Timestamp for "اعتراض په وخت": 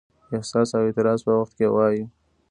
0.87-1.55